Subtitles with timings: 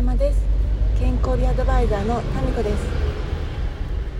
[0.00, 0.40] 様です。
[0.98, 2.76] 健康リアドバイザーのタミコです。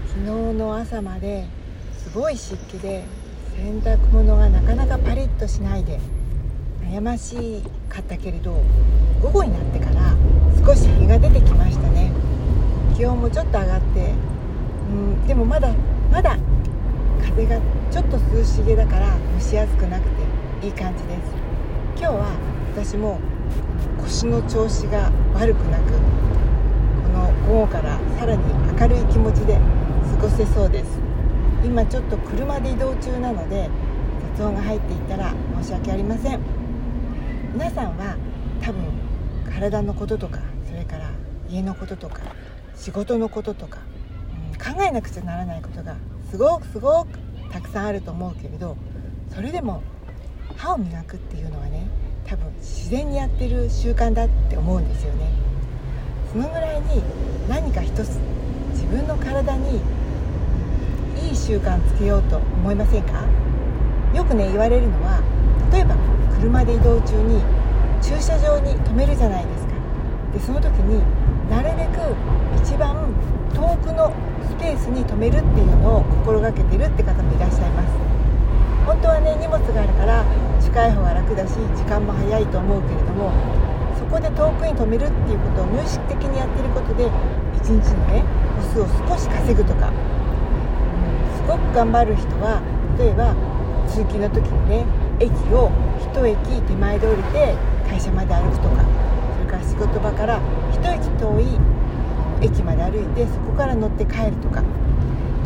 [0.08, 1.46] 昨日の朝まで
[1.96, 3.02] すごい湿気で
[3.56, 5.98] 洗濯物がなかなかパリッとしないで
[6.82, 8.62] 悩ましかったけれど
[9.22, 10.14] 午後になってから
[10.66, 12.12] 少し日が出てきましたね。
[12.94, 14.12] 気温もちょっと上がって
[14.90, 15.72] うんでもまだ
[16.12, 16.36] まだ
[17.22, 17.58] 風が
[17.90, 20.04] ちょっと涼しげだから蒸し暑くなく
[20.60, 21.32] ていい感じです。
[21.96, 22.36] 今日は
[22.76, 23.18] 私も
[24.02, 28.42] 腰の調子が悪くなくこの午後からさらに
[28.80, 29.58] 明るい気持ちで
[30.16, 30.98] 過ごせそうです。
[31.64, 33.68] 今ちょっと車で移動中なので
[34.36, 36.40] 雑音が入っていたら申し訳ありません。
[37.52, 38.16] 皆さんは
[38.62, 38.84] 多分
[39.52, 40.38] 体のこととか
[40.68, 41.10] それから
[41.48, 42.20] 家のこととか
[42.76, 43.80] 仕事のこととか、
[44.52, 45.96] うん、考えなくちゃならないことが
[46.30, 47.18] すごくすごく
[47.52, 48.76] たくさんあると思うけれど
[49.34, 49.82] それでも
[50.56, 51.86] 歯を磨くっていうのはね
[52.24, 52.46] 多分
[52.90, 55.30] 自然にやってる習慣だって思うんですよね。
[56.32, 57.00] そのぐらいに
[57.48, 58.18] 何か一つ
[58.72, 59.80] 自分の体に
[61.22, 63.22] いい習慣つけようと思いませんか？
[64.12, 65.22] よくね言われるのは
[65.70, 65.94] 例えば
[66.40, 67.40] 車で移動中に
[68.02, 69.72] 駐車場に止めるじゃないですか。
[70.34, 70.98] でその時に
[71.48, 72.02] なるべく
[72.60, 73.14] 一番
[73.54, 74.12] 遠くの
[74.50, 77.94] スペースに止めるっていうのを心がけてるって方もいらっしゃいます。
[78.84, 80.24] 本当はね荷物があるから
[80.70, 83.32] 近い方が楽だし時間も早いと思うけれども
[83.98, 87.10] そこで遠くに止めるっていうことを無意識的にやってることで
[87.58, 88.22] 1日のね
[88.54, 89.92] 歩数を少し稼ぐとか、
[91.34, 92.62] すごく頑張る人は
[92.98, 93.34] 例えば
[93.88, 94.86] 通勤の時にね
[95.18, 95.70] 駅を
[96.14, 97.54] 1駅手前で降りて
[97.88, 100.38] 会社まで歩くとかそれから仕事場から
[100.70, 101.58] 1駅遠い
[102.46, 104.62] 駅まで歩いてそこから乗って帰るとか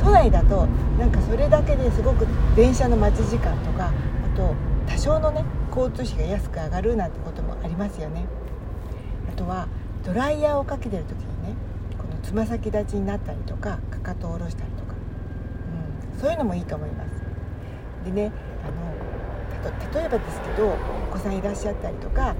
[0.04, 0.66] 都内だと
[0.98, 4.54] なんかそれだけですごく電車の待ち時間とかあと
[4.94, 8.26] 多少のね交通費が安く上がるなんてこともありますよね。
[9.28, 9.66] あとは
[10.04, 11.56] ドライヤーをかけてる時にね
[11.98, 14.94] このつま先立ちになったりとかかかとを下ろしたりとか、
[16.14, 17.10] うん、そういうのもいいと思います。
[18.04, 18.30] でね
[18.62, 22.36] あの例えばですけどお子さんいらっしゃったりとか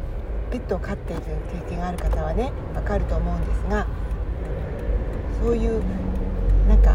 [0.52, 1.22] ペットを飼っている
[1.66, 3.88] 経験がある方はね分かると思うんですが
[5.42, 5.82] そういう
[6.68, 6.94] なんか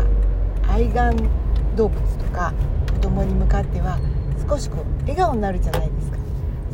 [0.69, 1.17] 愛玩
[1.75, 2.53] 動物とか
[2.93, 3.99] 子供に向かっては
[4.47, 6.17] 少しこう笑顔になるじゃないですか。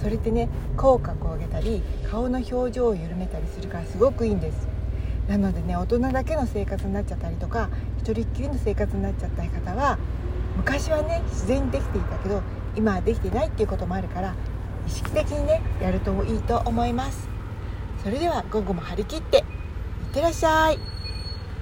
[0.01, 4.67] それってね口角を上げたり顔の表情を緩めたりするからすごくいいんです。
[5.27, 9.97] なのでね大人だけの生活になっちゃったりとか一人っきりの生活になっちゃった方は
[10.55, 12.41] 昔はね自然にできていたけど
[12.75, 14.35] 今はできてないっていうこともあるから
[14.87, 17.27] 意識的にねやるといいと思います。
[18.03, 19.43] それでは午後も張り切っていっ
[20.13, 20.94] てらっしゃい。